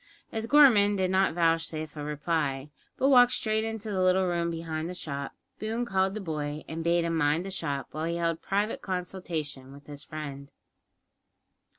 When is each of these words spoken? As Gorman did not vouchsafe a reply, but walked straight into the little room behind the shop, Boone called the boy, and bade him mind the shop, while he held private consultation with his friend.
As 0.31 0.47
Gorman 0.47 0.95
did 0.95 1.11
not 1.11 1.35
vouchsafe 1.35 1.95
a 1.95 2.03
reply, 2.03 2.71
but 2.97 3.09
walked 3.09 3.33
straight 3.33 3.63
into 3.63 3.91
the 3.91 4.01
little 4.01 4.25
room 4.25 4.49
behind 4.49 4.89
the 4.89 4.95
shop, 4.95 5.35
Boone 5.59 5.85
called 5.85 6.15
the 6.15 6.19
boy, 6.19 6.65
and 6.67 6.83
bade 6.83 7.03
him 7.05 7.15
mind 7.15 7.45
the 7.45 7.51
shop, 7.51 7.89
while 7.91 8.05
he 8.05 8.15
held 8.15 8.41
private 8.41 8.81
consultation 8.81 9.71
with 9.71 9.85
his 9.85 10.03
friend. 10.03 10.49